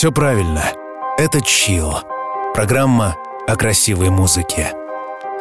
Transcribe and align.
Все 0.00 0.10
правильно. 0.10 0.72
Это 1.18 1.42
«Чил». 1.42 1.92
Программа 2.54 3.16
о 3.46 3.54
красивой 3.54 4.08
музыке. 4.08 4.72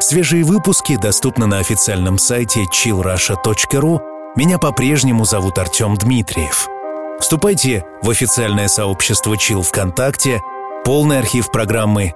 Свежие 0.01 0.43
выпуски 0.43 0.97
доступны 0.97 1.45
на 1.45 1.59
официальном 1.59 2.17
сайте 2.17 2.65
chillrusha.ru. 2.65 4.01
Меня 4.35 4.57
по-прежнему 4.57 5.23
зовут 5.23 5.57
Артем 5.59 5.95
Дмитриев. 5.95 6.67
Вступайте 7.21 7.85
в 8.01 8.09
официальное 8.09 8.67
сообщество 8.67 9.33
Chill 9.35 9.61
ВКонтакте, 9.61 10.41
полный 10.83 11.19
архив 11.19 11.51
программы. 11.51 12.11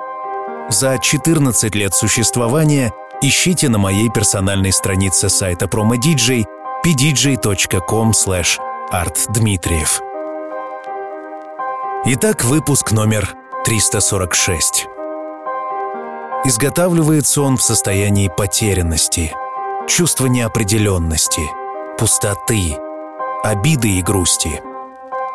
За 0.68 1.00
14 1.00 1.74
лет 1.76 1.94
существования 1.94 2.92
ищите 3.22 3.70
на 3.70 3.78
моей 3.78 4.10
персональной 4.10 4.74
странице 4.74 5.30
сайта 5.30 5.68
PromoDJ 5.68 6.44
pdj.com 6.86 8.12
slash 8.12 8.58
artdmitriev. 8.92 10.13
Итак, 12.06 12.44
выпуск 12.44 12.92
номер 12.92 13.34
346. 13.64 14.88
Изготавливается 16.44 17.42
он 17.42 17.56
в 17.56 17.62
состоянии 17.62 18.28
потерянности, 18.28 19.34
чувства 19.88 20.26
неопределенности, 20.26 21.44
пустоты, 21.98 22.76
обиды 23.42 23.88
и 23.88 24.02
грусти. 24.02 24.62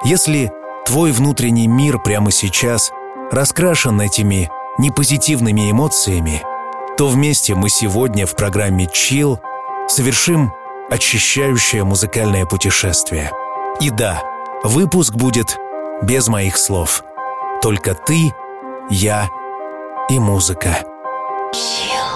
Если 0.05 0.53
твой 0.85 1.13
внутренний 1.13 1.67
мир 1.67 1.99
прямо 2.01 2.31
сейчас 2.31 2.93
раскрашен 3.33 3.99
этими 4.03 4.51
непозитивными 4.77 5.71
эмоциями, 5.71 6.43
то 6.99 7.09
вместе 7.09 7.55
мы 7.55 7.71
сегодня 7.71 8.27
в 8.27 8.37
программе 8.37 8.85
Chill 8.85 9.39
совершим 9.89 10.53
очищающее 10.91 11.83
музыкальное 11.83 12.45
путешествие. 12.45 13.33
И 13.81 13.89
да, 13.89 14.23
выпуск 14.63 15.15
будет 15.15 15.57
без 16.03 16.29
моих 16.29 16.57
слов. 16.57 17.05
Только 17.63 17.95
ты, 17.95 18.33
я 18.91 19.29
и 20.09 20.19
музыка. 20.19 20.85
we've 21.53 22.08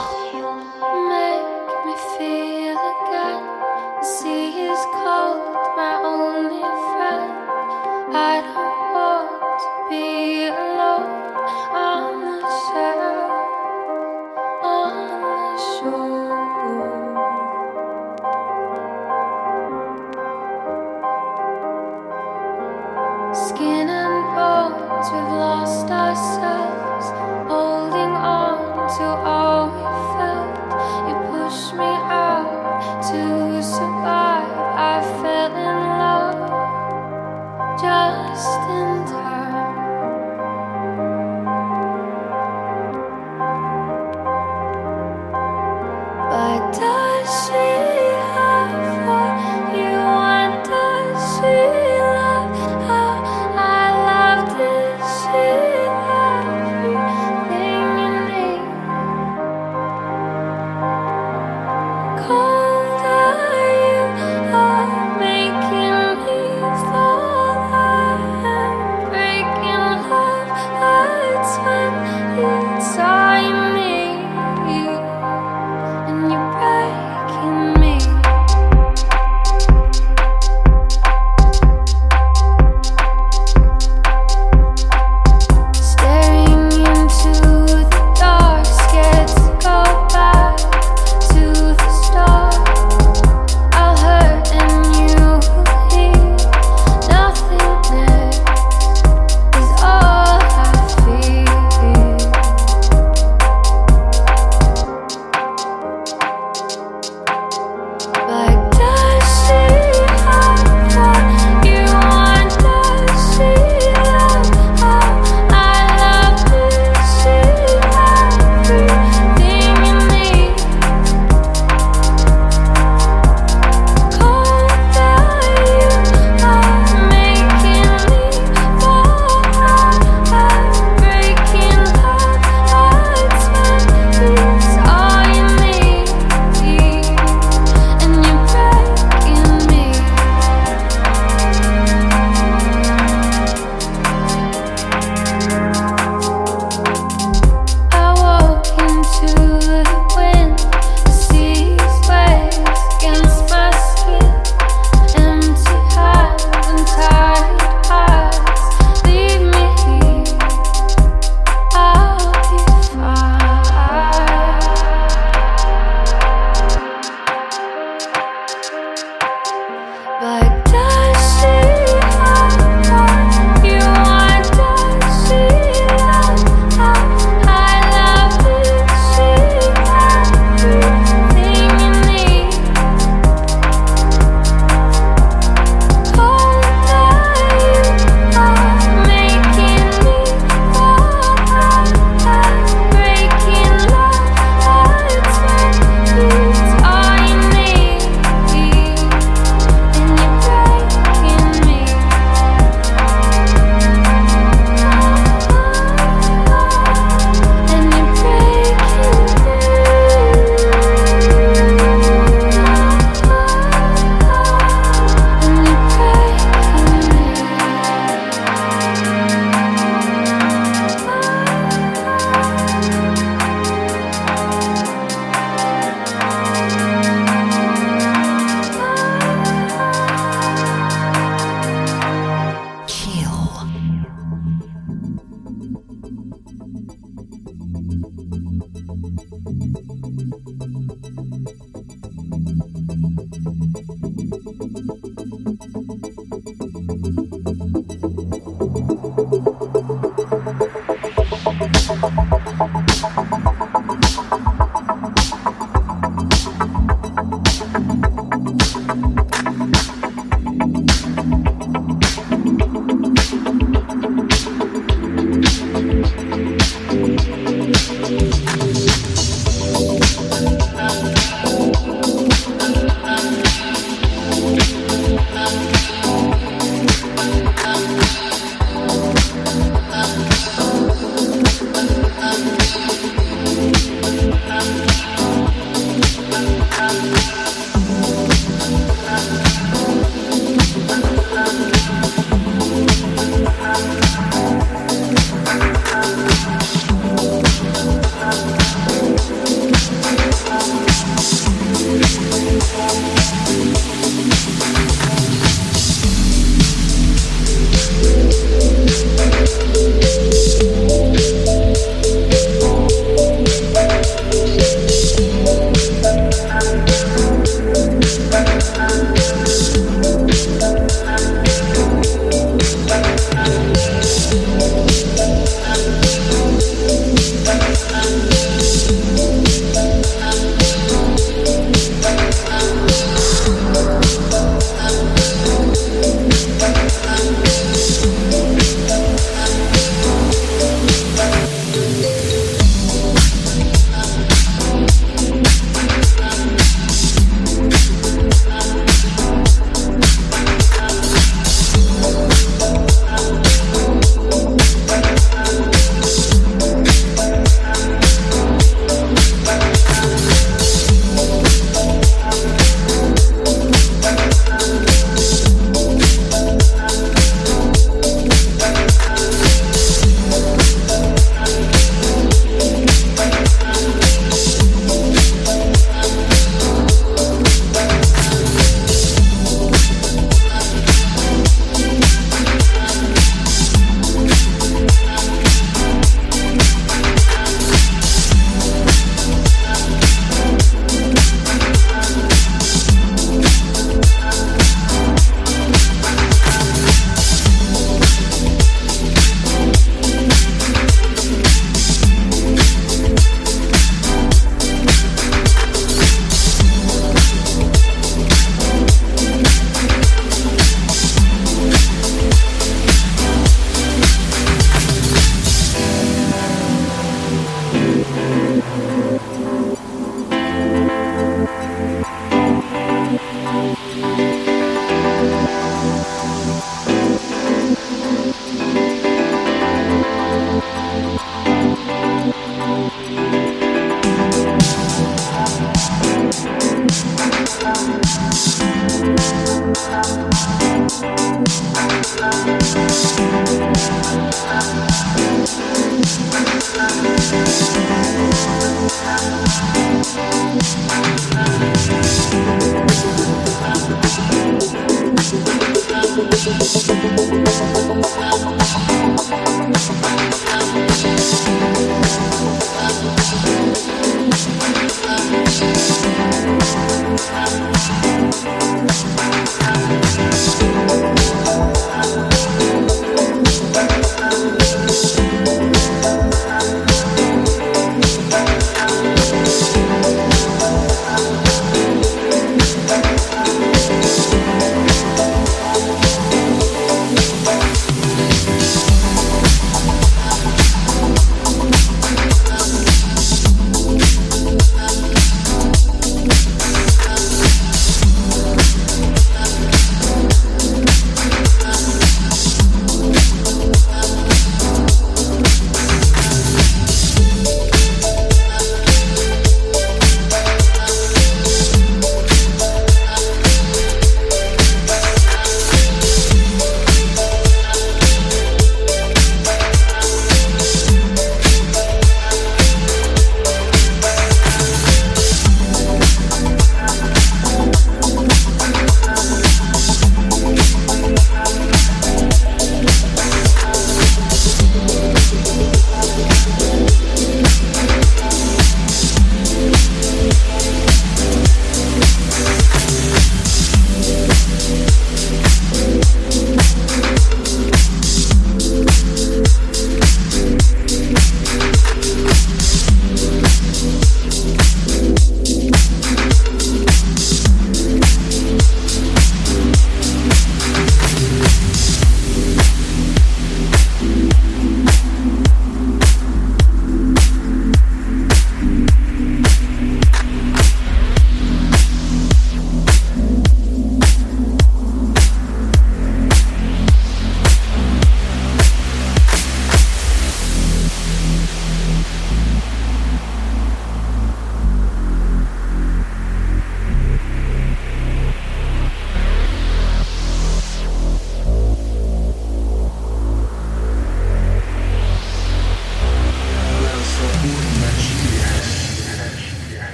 yourself. 26.12 26.61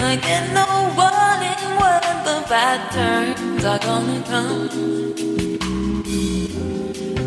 Like 0.00 0.24
in 0.26 0.54
no 0.54 0.66
warning 0.96 1.64
when 1.80 2.02
the 2.24 2.38
bad 2.48 2.80
turns 2.92 3.64
are 3.66 3.78
gonna 3.80 4.22
come. 4.24 4.70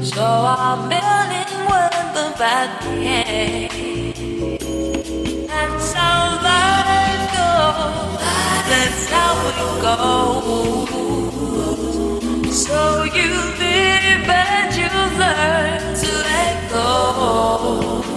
So 0.03 0.23
I'm 0.23 0.89
building 0.89 1.53
when 1.69 1.91
the 2.17 2.27
bad 2.39 2.69
behaves. 2.83 4.65
That's 5.47 5.93
how 5.93 6.41
life 6.49 7.25
goes. 7.37 8.21
That's 8.71 9.05
how 9.13 9.35
it 9.51 9.59
goes. 9.85 10.89
So 12.65 13.03
you 13.03 13.31
live 13.63 14.29
and 14.29 14.75
you 14.75 14.91
learn 15.19 15.81
to 16.01 16.11
let 16.29 16.57
go. 16.71 18.12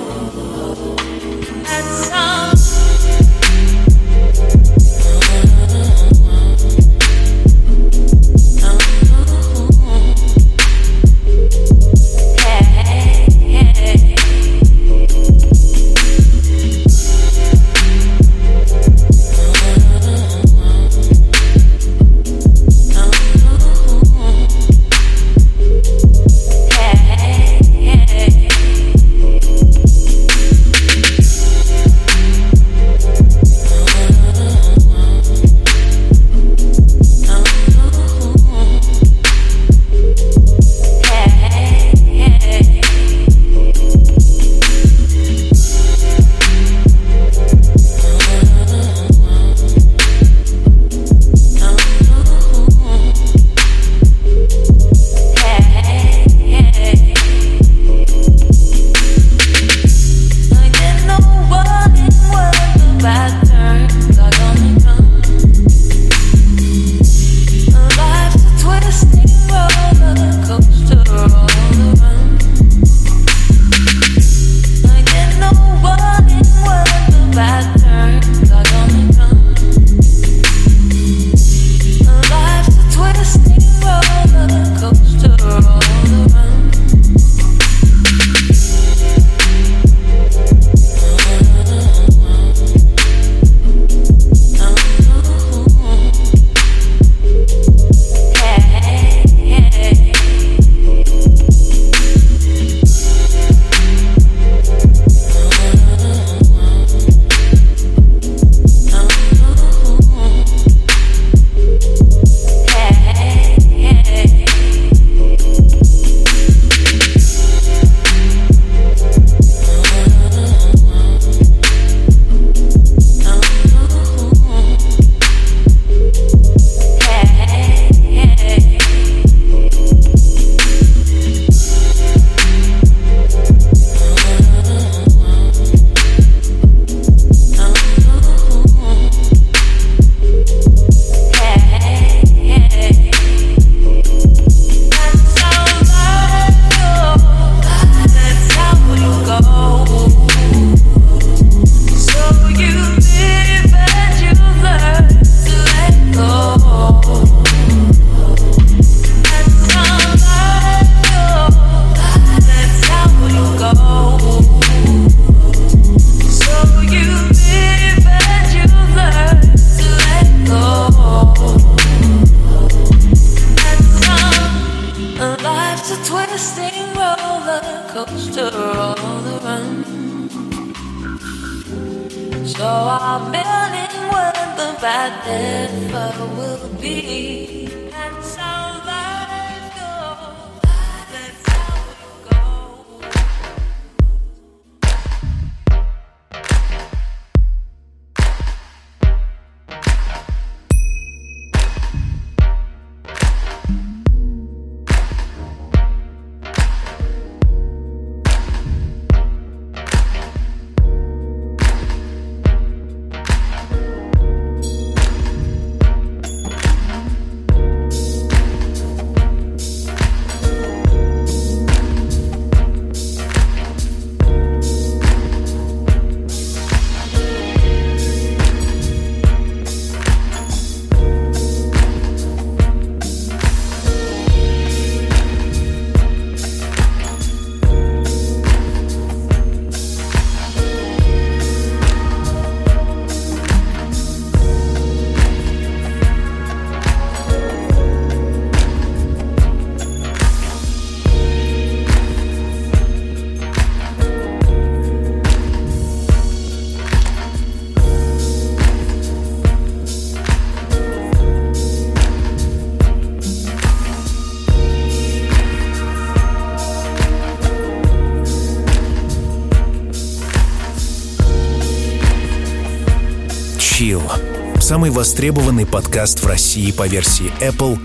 Самый 274.76 274.90
востребованный 274.90 275.64
подкаст 275.64 276.23
в 276.23 276.26
России 276.26 276.71
по 276.71 276.87
версии 276.87 277.33
Apple. 277.40 277.80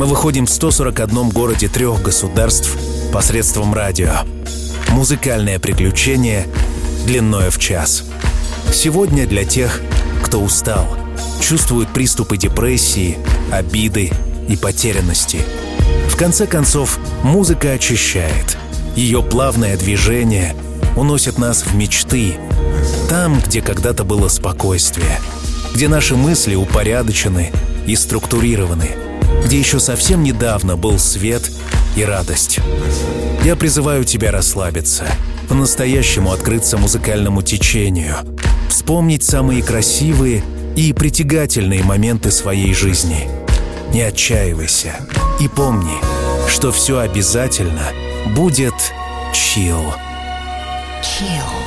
Мы 0.00 0.06
выходим 0.06 0.46
в 0.46 0.50
141 0.50 1.28
городе 1.28 1.68
трех 1.68 2.02
государств 2.02 2.76
посредством 3.12 3.72
радио. 3.72 4.10
Музыкальное 4.88 5.60
приключение 5.60 6.48
длинное 7.06 7.52
в 7.52 7.58
час. 7.58 8.02
Сегодня 8.72 9.28
для 9.28 9.44
тех, 9.44 9.80
кто 10.24 10.40
устал, 10.40 10.88
чувствует 11.40 11.88
приступы 11.90 12.36
депрессии, 12.36 13.16
обиды 13.52 14.10
и 14.48 14.56
потерянности. 14.56 15.38
В 16.08 16.16
конце 16.16 16.48
концов, 16.48 16.98
музыка 17.22 17.70
очищает. 17.70 18.58
Ее 18.96 19.22
плавное 19.22 19.76
движение 19.76 20.56
уносит 20.96 21.38
нас 21.38 21.62
в 21.62 21.76
мечты, 21.76 22.34
там, 23.08 23.38
где 23.38 23.62
когда-то 23.62 24.02
было 24.02 24.26
спокойствие— 24.26 25.20
где 25.76 25.88
наши 25.88 26.16
мысли 26.16 26.54
упорядочены 26.54 27.52
и 27.86 27.96
структурированы, 27.96 28.92
где 29.44 29.58
еще 29.58 29.78
совсем 29.78 30.22
недавно 30.22 30.74
был 30.78 30.98
свет 30.98 31.50
и 31.96 32.02
радость. 32.02 32.60
Я 33.44 33.56
призываю 33.56 34.06
тебя 34.06 34.32
расслабиться, 34.32 35.04
по-настоящему 35.50 36.32
открыться 36.32 36.78
музыкальному 36.78 37.42
течению, 37.42 38.16
вспомнить 38.70 39.22
самые 39.22 39.62
красивые 39.62 40.42
и 40.76 40.94
притягательные 40.94 41.84
моменты 41.84 42.30
своей 42.30 42.72
жизни. 42.72 43.28
Не 43.92 44.00
отчаивайся 44.00 44.94
и 45.40 45.46
помни, 45.46 45.96
что 46.48 46.72
все 46.72 47.00
обязательно 47.00 47.92
будет 48.34 48.72
чил. 49.34 49.92
Chill. 51.02 51.65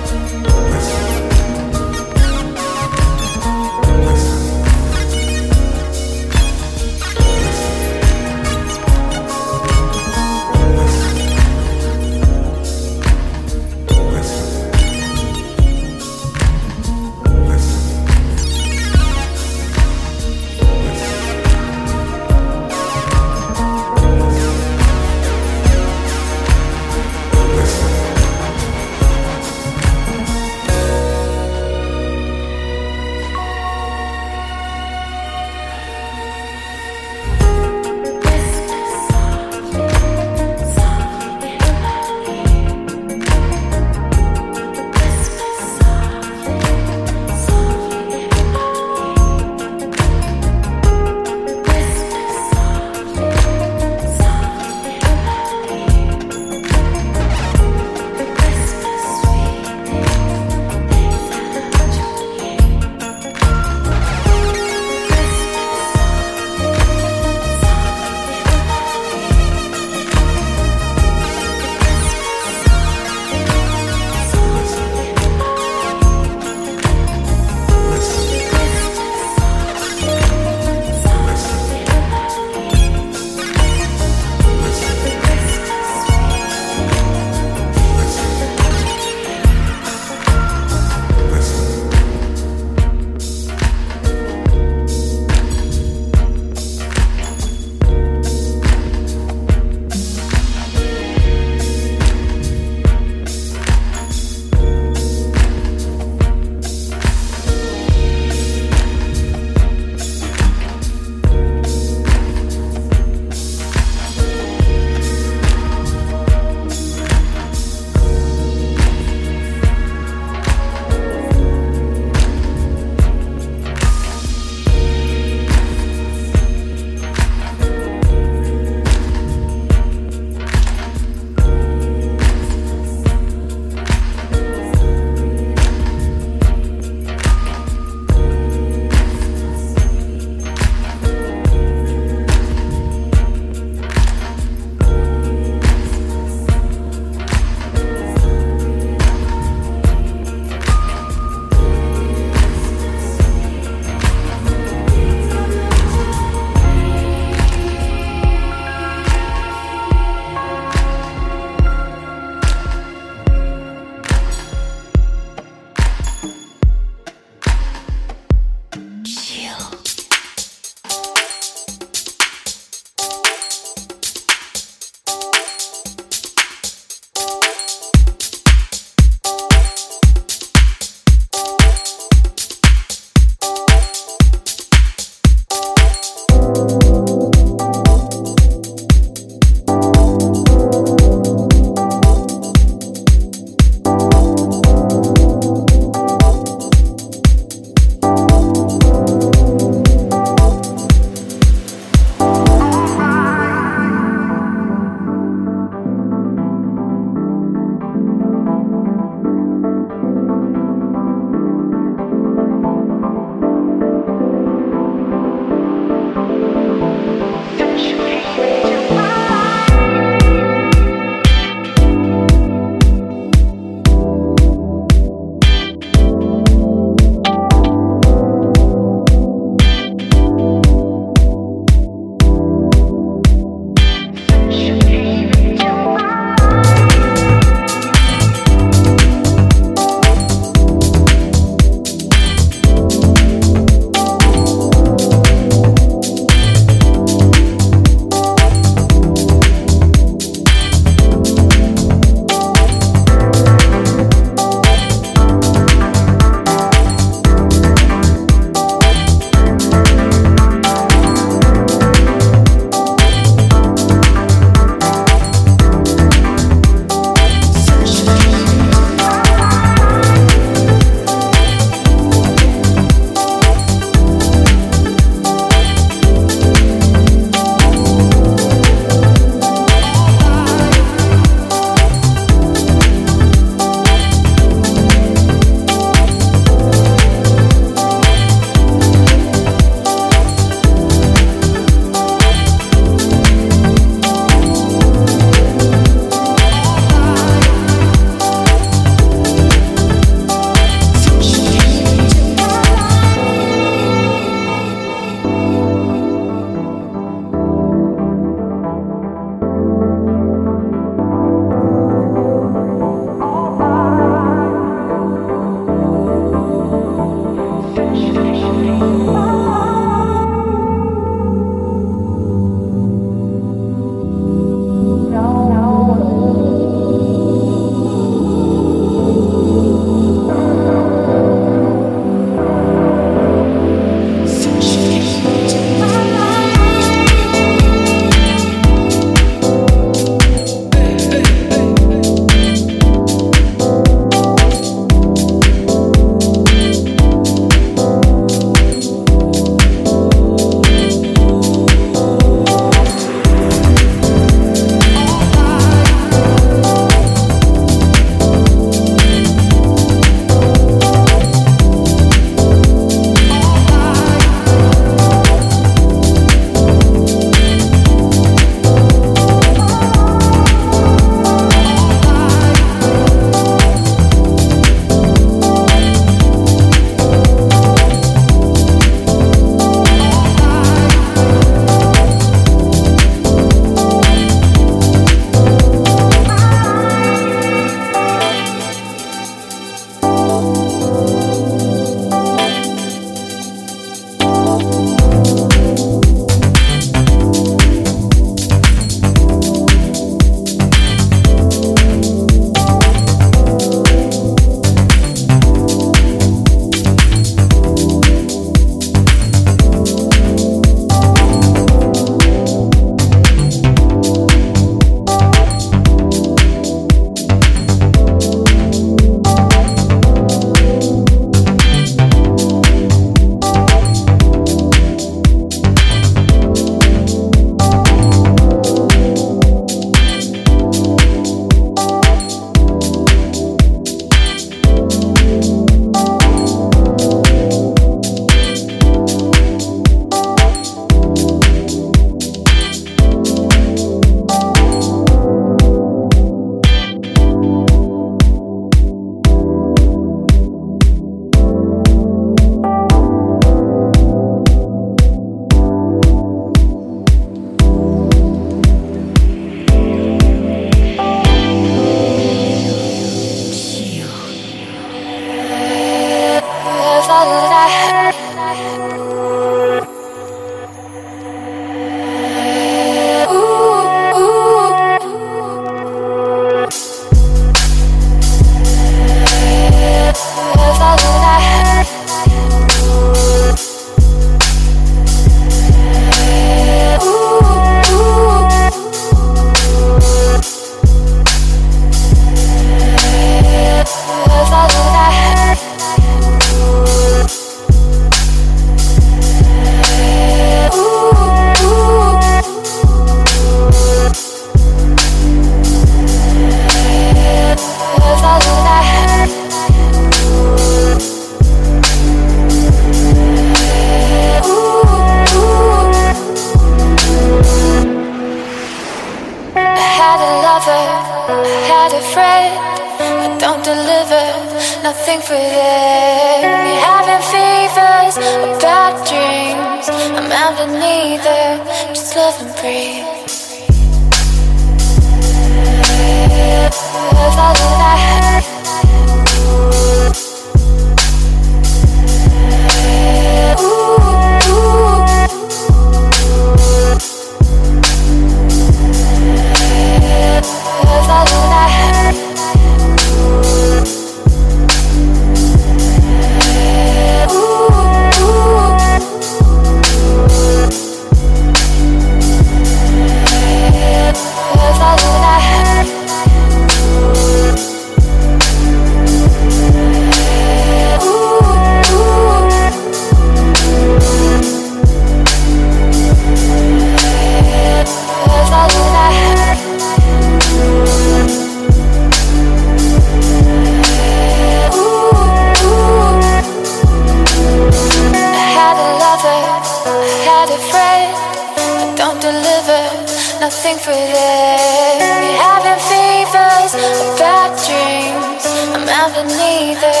breathing. 593.84 595.00
You're 595.00 595.40
having 595.40 595.80
fevers 595.88 596.72
or 596.76 597.16
bad 597.16 597.50
dreams. 597.64 598.44
I'm 598.76 598.86
having 598.86 599.30
neither. 599.40 600.00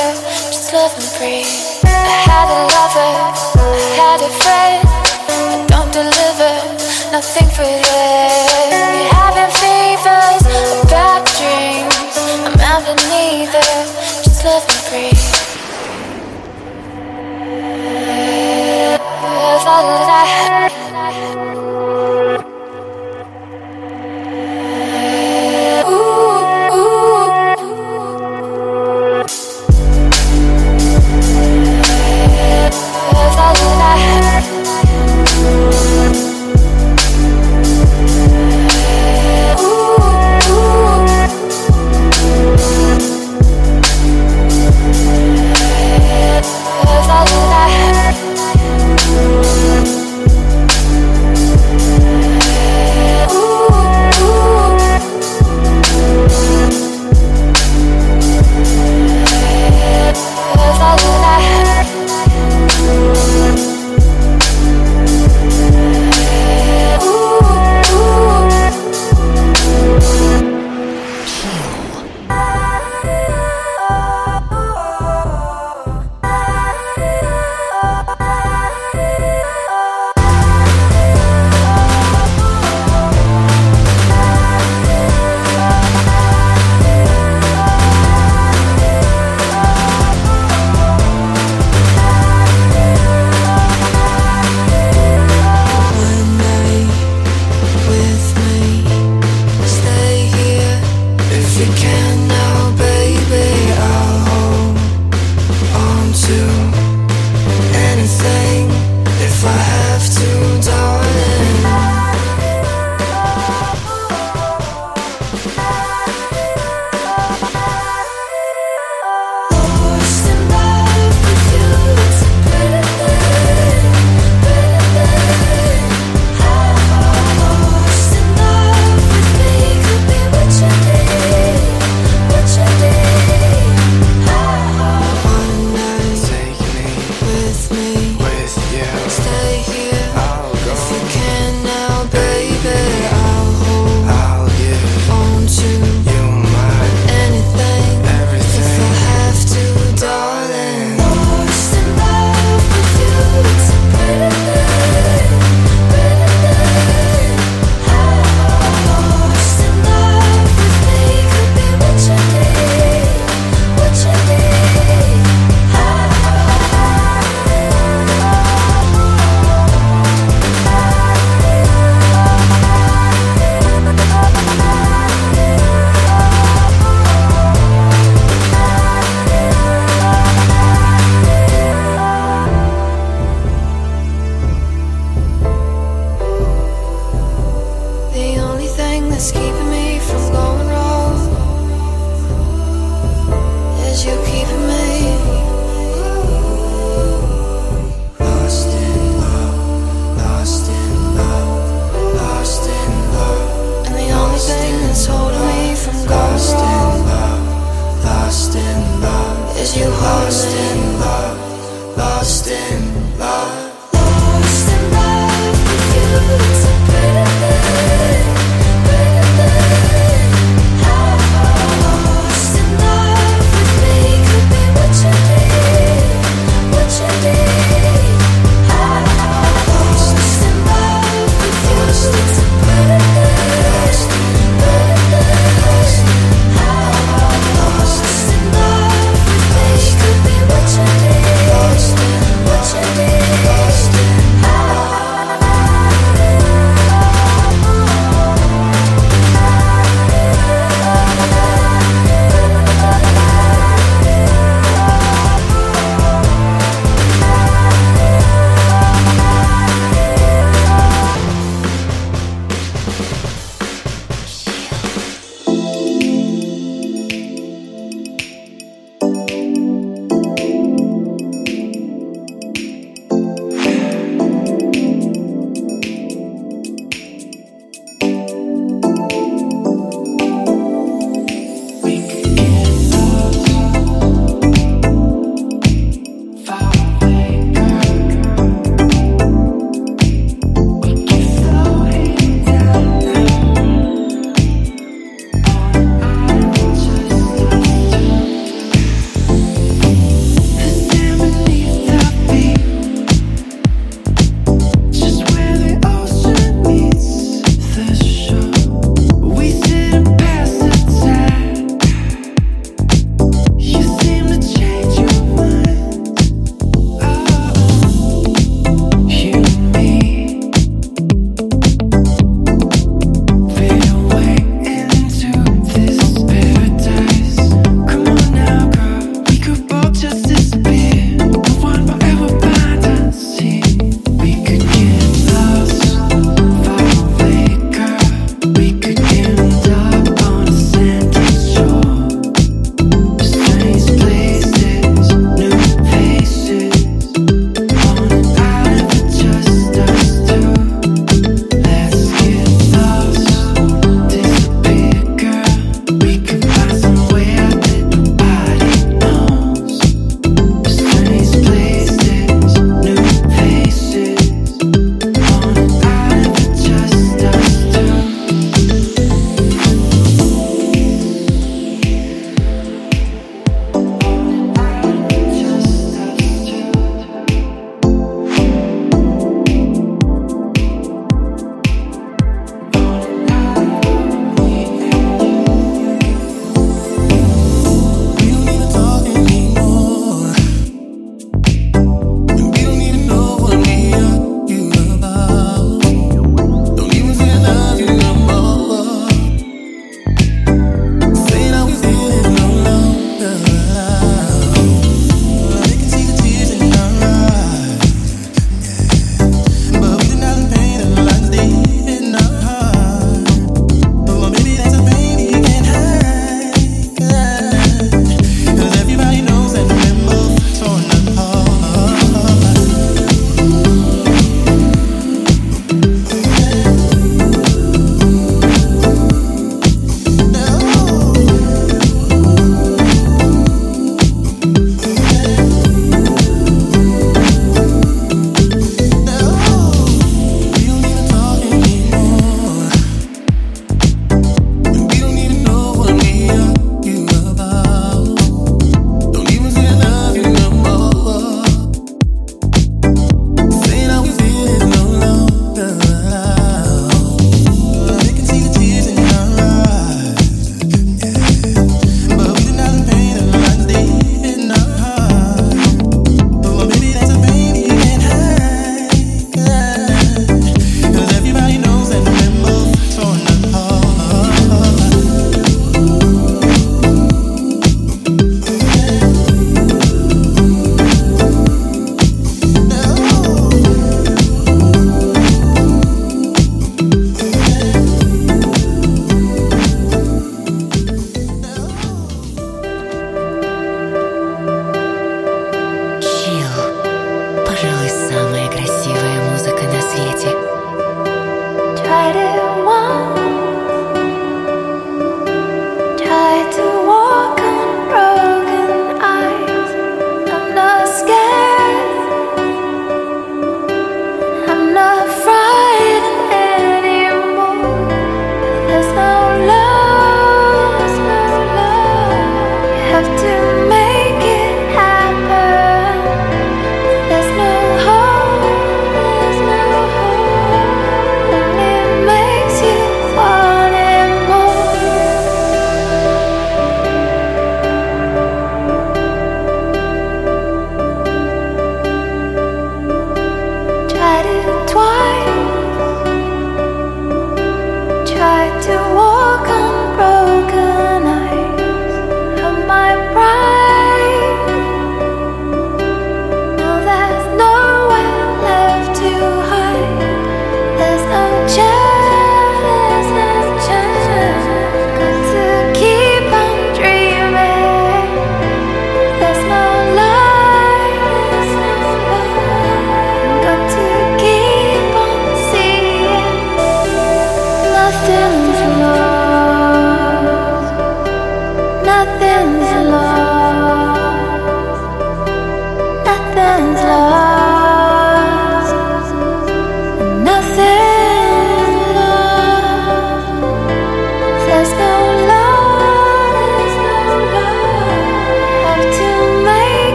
Just 0.52 0.72
love 0.72 0.92
and 0.96 1.08
breathe. 1.16 1.48
I 1.84 1.88
had 2.28 2.48
a 2.48 2.60
lover, 2.76 3.14
I 3.56 3.96
had 4.00 4.20
a 4.20 4.30
friend, 4.42 4.84
I 4.84 5.66
don't 5.72 5.92
deliver. 5.92 6.54
Nothing 7.12 7.48
for 7.56 7.64
them. 7.64 8.70
You're 8.70 9.12
having 9.16 9.52
fevers 9.60 10.44
or 10.46 10.86
bad 10.92 11.22
dreams. 11.38 12.14
I'm 12.46 12.58
having 12.58 13.00
neither. 13.08 13.68
Just 14.24 14.44
love 14.44 14.64
and 14.68 14.82
breathe. 14.90 15.26
I 19.00 19.58
thought 19.64 19.84
that 19.84 20.08
I 20.08 20.69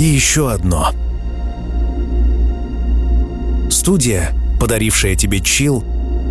и 0.00 0.04
еще 0.04 0.50
одно. 0.50 0.92
Студия, 3.70 4.32
подарившая 4.58 5.14
тебе 5.14 5.40
чил, 5.40 5.84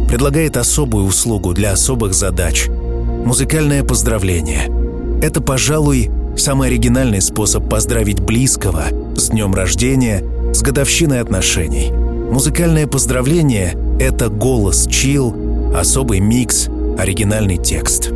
предлагает 0.07 0.57
особую 0.57 1.05
услугу 1.05 1.53
для 1.53 1.73
особых 1.73 2.15
задач– 2.15 2.67
музыкальное 3.25 3.83
поздравление. 3.83 4.71
Это, 5.21 5.39
пожалуй, 5.39 6.09
самый 6.35 6.69
оригинальный 6.69 7.21
способ 7.21 7.69
поздравить 7.69 8.19
близкого 8.19 8.85
с 9.15 9.29
днем 9.29 9.53
рождения, 9.53 10.23
с 10.51 10.63
годовщиной 10.63 11.21
отношений. 11.21 11.91
Музыкальное 11.91 12.87
поздравление– 12.87 13.77
это 13.99 14.29
голос 14.29 14.87
чил, 14.87 15.35
особый 15.77 16.21
микс, 16.21 16.67
оригинальный 16.97 17.57
текст. 17.57 18.11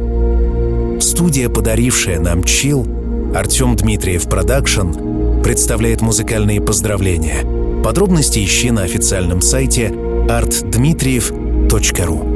Студия, 1.00 1.48
подарившая 1.48 2.20
нам 2.20 2.44
chill, 2.44 2.88
Артем 3.36 3.76
Дмитриев 3.76 4.24
Продакшн, 4.24 5.13
представляет 5.44 6.02
музыкальные 6.02 6.62
поздравления. 6.62 7.44
Подробности 7.84 8.44
ищи 8.44 8.72
на 8.72 8.82
официальном 8.84 9.42
сайте 9.42 9.90
artdmitriev.ru. 9.90 12.33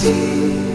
tea. 0.00 0.69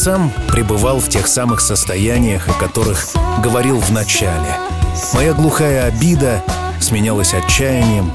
Сам 0.00 0.32
пребывал 0.48 0.98
в 0.98 1.10
тех 1.10 1.26
самых 1.26 1.60
состояниях, 1.60 2.48
о 2.48 2.54
которых 2.54 3.08
говорил 3.42 3.78
в 3.78 3.92
начале. 3.92 4.56
Моя 5.12 5.34
глухая 5.34 5.84
обида 5.84 6.42
сменялась 6.80 7.34
отчаянием, 7.34 8.10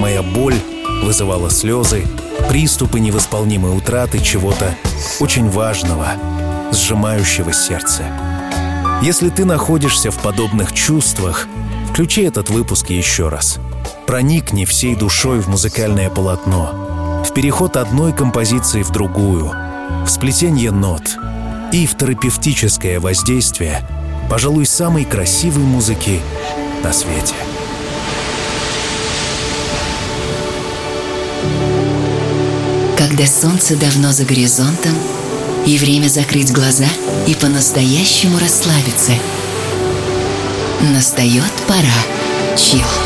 моя 0.00 0.22
боль 0.22 0.56
вызывала 1.02 1.50
слезы, 1.50 2.06
приступы 2.48 3.00
невосполнимой 3.00 3.76
утраты 3.76 4.18
чего-то 4.18 4.74
очень 5.20 5.50
важного, 5.50 6.06
сжимающего 6.72 7.52
сердце. 7.52 8.04
Если 9.02 9.28
ты 9.28 9.44
находишься 9.44 10.10
в 10.10 10.16
подобных 10.22 10.72
чувствах, 10.72 11.48
включи 11.92 12.22
этот 12.22 12.48
выпуск 12.48 12.88
еще 12.88 13.28
раз. 13.28 13.58
Проникни 14.06 14.64
всей 14.64 14.96
душой 14.96 15.40
в 15.40 15.48
музыкальное 15.48 16.08
полотно— 16.08 17.22
в 17.26 17.34
переход 17.34 17.76
одной 17.76 18.14
композиции 18.14 18.82
в 18.82 18.90
другую, 18.90 19.52
сплетение 20.10 20.70
нот 20.70 21.16
и 21.72 21.86
в 21.86 21.96
терапевтическое 21.96 23.00
воздействие, 23.00 23.82
пожалуй, 24.30 24.66
самой 24.66 25.04
красивой 25.04 25.64
музыки 25.64 26.20
на 26.82 26.92
свете. 26.92 27.34
Когда 32.96 33.26
солнце 33.26 33.76
давно 33.76 34.12
за 34.12 34.24
горизонтом, 34.24 34.92
и 35.66 35.78
время 35.78 36.06
закрыть 36.08 36.52
глаза 36.52 36.86
и 37.26 37.34
по-настоящему 37.34 38.38
расслабиться. 38.38 39.12
Настает 40.80 41.52
пора. 41.66 42.56
Чил. 42.56 43.05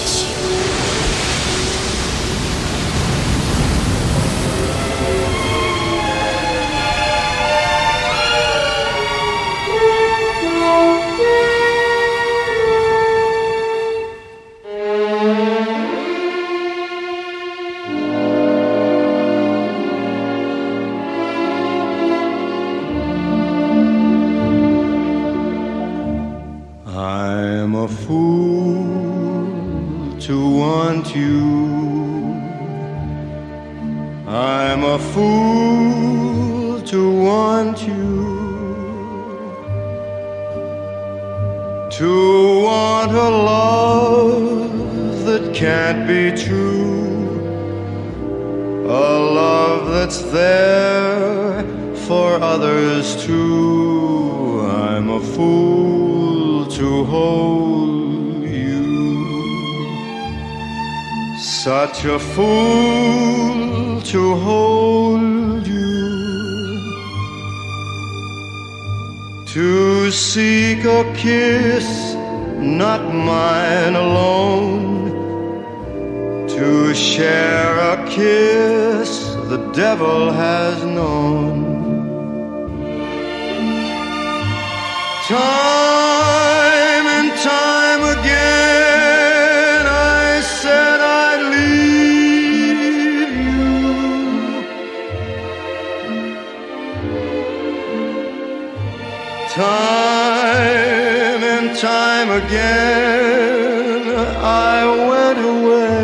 to 64.11 64.35
hold 64.35 65.65
you, 65.65 66.81
to 69.45 70.11
seek 70.11 70.83
a 70.83 71.03
kiss 71.15 72.13
not 72.59 73.01
mine 73.13 73.95
alone, 73.95 75.11
to 76.49 76.93
share 76.93 77.73
a 77.93 78.05
kiss 78.09 79.29
the 79.47 79.71
devil 79.73 80.33
has 80.33 80.83
known. 80.83 81.63
Time 85.29 87.07
and 87.17 87.31
time 87.39 87.70
Time 99.61 101.43
and 101.53 101.67
time 101.77 102.29
again, 102.41 104.03
I 104.41 104.77
went 105.09 105.39
away. 105.53 106.01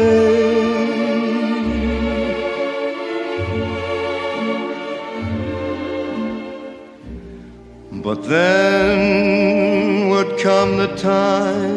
But 8.05 8.19
then 8.29 10.09
would 10.09 10.31
come 10.37 10.71
the 10.77 10.89
time 10.95 11.76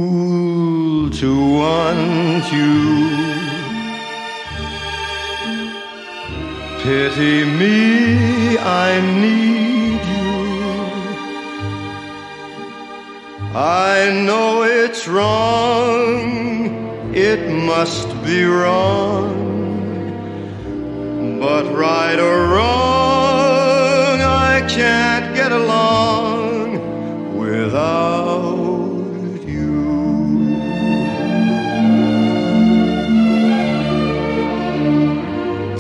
to 1.20 1.30
want 1.58 2.44
you. 2.50 2.78
Pity 6.82 7.44
me, 7.60 8.56
I 8.86 8.90
need 9.24 10.00
you. 10.16 10.32
I 13.54 13.94
know 14.26 14.62
it's 14.62 15.06
wrong, 15.06 16.87
it 17.18 17.50
must 17.50 18.08
be 18.22 18.44
wrong. 18.44 19.34
But 21.40 21.64
right 21.74 22.18
or 22.18 22.46
wrong, 22.54 24.20
I 24.20 24.64
can't 24.68 25.34
get 25.34 25.50
along 25.50 26.78
without 27.36 28.68
you. 29.44 30.54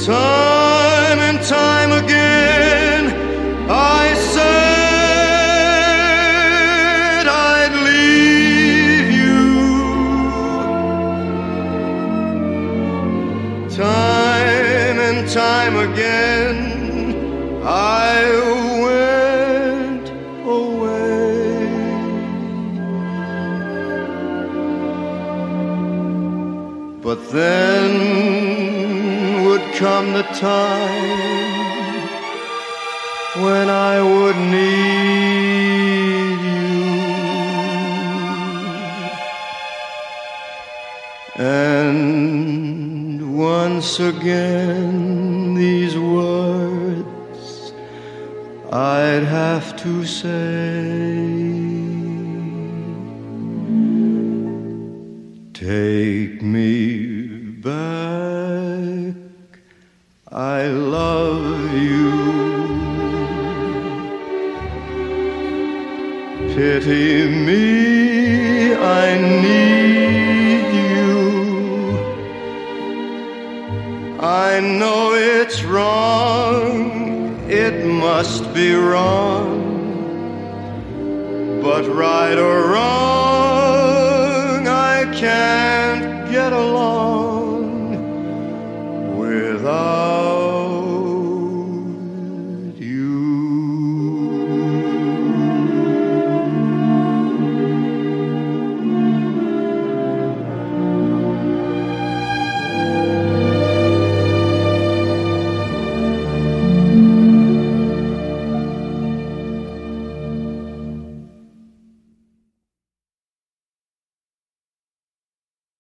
Time 0.04 0.47
time 30.38 30.67